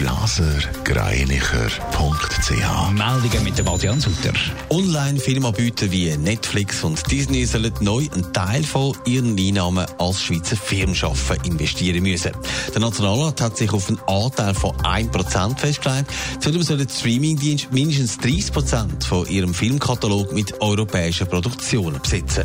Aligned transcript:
blasergreinicher.ch 0.00 2.90
Meldungen 2.92 3.44
mit 3.44 3.58
dem 3.58 3.68
Adrian 3.68 4.00
Sutter. 4.00 4.32
Online-Filmanbieter 4.70 5.90
wie 5.90 6.16
Netflix 6.16 6.82
und 6.82 7.10
Disney 7.10 7.44
sollen 7.44 7.74
neu 7.80 8.06
einen 8.10 8.32
Teil 8.32 8.62
von 8.62 8.96
ihren 9.04 9.38
Einnahmen 9.38 9.84
als 9.98 10.22
Schweizer 10.22 10.56
Firmenschaffen 10.56 11.36
investieren 11.44 12.02
müssen. 12.02 12.32
Der 12.72 12.80
Nationalrat 12.80 13.42
hat 13.42 13.58
sich 13.58 13.70
auf 13.74 13.88
einen 13.88 14.00
Anteil 14.06 14.54
von 14.54 14.74
1% 14.78 15.58
festgelegt. 15.58 16.10
Zudem 16.40 16.62
sollen 16.62 16.88
Streamingdienste 16.88 17.68
mindestens 17.70 18.18
30% 18.20 19.04
von 19.04 19.28
ihrem 19.28 19.52
Filmkatalog 19.52 20.32
mit 20.32 20.62
europäischen 20.62 21.26
Produktionen 21.26 22.00
besitzen. 22.00 22.44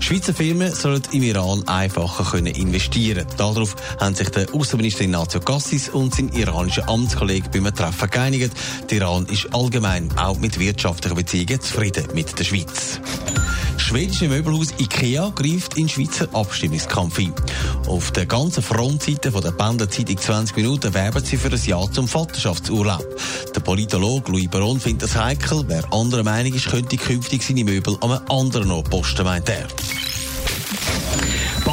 Schweizer 0.00 0.32
Firmen 0.32 0.72
sollen 0.72 1.02
im 1.12 1.22
Iran 1.22 1.66
einfacher 1.66 2.24
können 2.24 2.54
investieren 2.54 3.26
Darauf 3.36 3.76
haben 3.98 4.14
sich 4.14 4.28
der 4.30 4.54
Außenminister 4.54 5.02
Ignacio 5.02 5.40
Cassis 5.40 5.88
und 5.88 6.14
sein 6.14 6.30
iranischer 6.48 6.88
Amtskollege 6.88 7.48
beim 7.50 7.74
Treffen 7.74 8.10
geeinigt. 8.10 8.52
Der 8.90 8.98
Iran 8.98 9.26
ist 9.26 9.52
allgemein 9.54 10.10
auch 10.16 10.38
mit 10.38 10.58
wirtschaftlichen 10.58 11.16
Beziehungen 11.16 11.60
zufrieden 11.60 12.06
mit 12.14 12.38
der 12.38 12.44
Schweiz 12.44 13.00
schwedische 13.86 14.26
Möbelhaus 14.28 14.74
IKEA 14.80 15.30
greift 15.32 15.76
in 15.76 15.88
Schweizer 15.88 16.28
Abstimmungskampf 16.32 17.20
ein. 17.20 17.32
Auf 17.86 18.10
der 18.10 18.26
ganzen 18.26 18.60
Frontseite 18.60 19.30
von 19.30 19.42
der 19.42 19.52
Bänderzeitung 19.52 20.18
20 20.18 20.56
Minuten 20.56 20.92
werben 20.92 21.24
sie 21.24 21.36
für 21.36 21.52
ein 21.52 21.64
Jahr 21.64 21.90
zum 21.92 22.08
Vaterschaftsurlaub. 22.08 23.06
Der 23.54 23.60
Politologe 23.60 24.32
Louis 24.32 24.48
Baron 24.48 24.80
findet 24.80 25.04
das 25.04 25.16
heikel. 25.16 25.64
Wer 25.68 25.92
anderer 25.92 26.24
Meinung 26.24 26.52
ist, 26.52 26.68
könnte 26.68 26.96
künftig 26.96 27.44
seine 27.44 27.62
Möbel 27.62 27.96
an 28.00 28.10
einem 28.10 28.28
anderen 28.28 28.70
Ort 28.72 28.90
posten, 28.90 29.24
meint 29.24 29.48
er. 29.48 29.68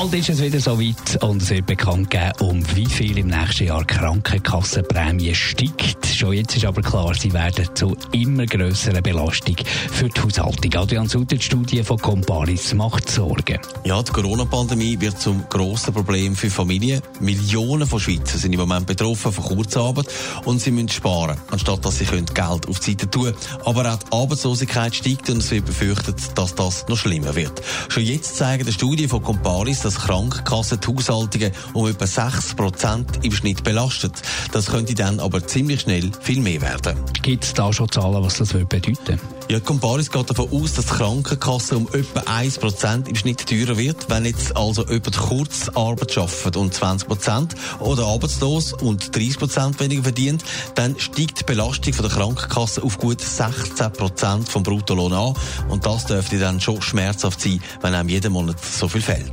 Bald 0.00 0.14
ist 0.14 0.30
es 0.30 0.40
wieder 0.40 0.60
so 0.60 0.80
weit 0.80 1.22
und 1.22 1.42
es 1.42 1.50
wird 1.50 1.66
bekannt 1.66 2.08
geben, 2.08 2.32
um 2.40 2.64
wie 2.74 2.86
viel 2.86 3.18
im 3.18 3.26
nächsten 3.26 3.66
Jahr 3.66 3.84
Krankenkassenprämie 3.84 5.34
steigt. 5.34 6.06
Schon 6.06 6.32
jetzt 6.32 6.56
ist 6.56 6.64
aber 6.64 6.80
klar, 6.80 7.12
sie 7.14 7.30
werden 7.34 7.68
zu 7.74 7.94
immer 8.12 8.46
grösseren 8.46 9.02
Belastung 9.02 9.56
für 9.92 10.08
die 10.08 10.20
Haushaltung. 10.22 10.74
Adrian 10.74 11.06
Sutter, 11.06 11.36
die 11.36 11.42
Studie 11.42 11.82
von 11.82 11.98
Comparis 11.98 12.72
macht 12.72 13.10
Sorgen. 13.10 13.58
Ja, 13.84 14.02
die 14.02 14.10
Corona-Pandemie 14.10 14.98
wird 14.98 15.20
zum 15.20 15.44
grossen 15.50 15.92
Problem 15.92 16.34
für 16.34 16.48
Familien. 16.48 17.02
Millionen 17.20 17.86
von 17.86 18.00
Schweizer 18.00 18.38
sind 18.38 18.54
im 18.54 18.60
Moment 18.60 18.86
betroffen 18.86 19.32
von 19.32 19.44
Kurzarbeit 19.44 20.06
und 20.46 20.62
sie 20.62 20.70
müssen 20.70 20.88
sparen, 20.88 21.36
anstatt 21.50 21.84
dass 21.84 21.98
sie 21.98 22.06
Geld 22.06 22.68
auf 22.68 22.80
die 22.80 22.92
Seite 22.92 23.10
tun 23.10 23.34
Aber 23.66 23.92
auch 23.92 23.98
die 23.98 24.12
Arbeitslosigkeit 24.12 24.94
steigt 24.94 25.28
und 25.28 25.38
es 25.38 25.50
wird 25.50 25.66
befürchtet, 25.66 26.16
dass 26.36 26.54
das 26.54 26.88
noch 26.88 26.96
schlimmer 26.96 27.34
wird. 27.34 27.60
Schon 27.90 28.02
jetzt 28.02 28.36
zeigen 28.36 28.64
die 28.64 28.72
Studie 28.72 29.06
von 29.06 29.22
Comparis, 29.22 29.89
dass 29.90 29.98
Krankenkassen 30.04 30.78
die 30.80 30.86
Haushaltungen 30.86 31.50
um 31.72 31.88
etwa 31.88 32.04
6% 32.04 33.24
im 33.24 33.32
Schnitt 33.32 33.64
belastet. 33.64 34.12
Das 34.52 34.66
könnte 34.66 34.94
dann 34.94 35.18
aber 35.18 35.44
ziemlich 35.44 35.80
schnell 35.80 36.12
viel 36.20 36.40
mehr 36.40 36.60
werden. 36.60 36.96
Gibt 37.22 37.42
es 37.42 37.54
da 37.54 37.72
schon 37.72 37.90
Zahlen, 37.90 38.22
was 38.22 38.38
das 38.38 38.50
bedeuten 38.50 38.86
würde? 38.86 39.18
Ja, 39.50 39.58
Comparis 39.58 40.12
geht 40.12 40.30
davon 40.30 40.48
aus, 40.52 40.74
dass 40.74 40.86
die 40.86 40.92
Krankenkasse 40.92 41.76
um 41.76 41.88
etwa 41.88 42.20
1% 42.20 43.08
im 43.08 43.16
Schnitt 43.16 43.48
teurer 43.48 43.76
wird. 43.76 44.08
Wenn 44.08 44.24
jetzt 44.24 44.56
also 44.56 44.86
jemand 44.86 45.16
Kurzarbeit 45.16 46.16
arbeitet 46.16 46.56
und 46.56 46.72
20% 46.72 47.48
oder 47.80 48.06
arbeitslos 48.06 48.74
und 48.74 49.10
30% 49.10 49.80
weniger 49.80 50.04
verdient, 50.04 50.44
dann 50.76 50.96
steigt 51.00 51.40
die 51.40 51.44
Belastung 51.44 51.92
von 51.94 52.08
der 52.08 52.16
Krankenkasse 52.16 52.80
auf 52.84 52.98
gut 52.98 53.20
16% 53.20 54.46
vom 54.46 54.62
Bruttolohn 54.62 55.12
an. 55.12 55.34
Und 55.68 55.84
das 55.84 56.06
dürfte 56.06 56.38
dann 56.38 56.60
schon 56.60 56.80
schmerzhaft 56.80 57.40
sein, 57.40 57.60
wenn 57.80 57.92
einem 57.92 58.08
jeden 58.08 58.32
Monat 58.32 58.64
so 58.64 58.86
viel 58.86 59.02
fehlt. 59.02 59.32